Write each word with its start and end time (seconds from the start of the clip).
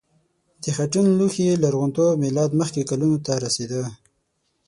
د 0.63 0.65
خټین 0.75 1.07
لوښي 1.17 1.47
لرغونتوب 1.63 2.13
میلاد 2.23 2.51
مخکې 2.59 2.87
کلونو 2.89 3.17
ته 3.25 3.33
رسیده. 3.45 3.83